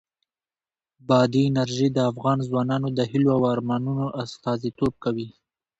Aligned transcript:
بادي 1.07 1.43
انرژي 1.49 1.87
د 1.93 1.97
افغان 2.11 2.37
ځوانانو 2.49 2.87
د 2.97 2.99
هیلو 3.11 3.29
او 3.37 3.43
ارمانونو 3.53 4.05
استازیتوب 4.23 4.93
کوي. 5.03 5.27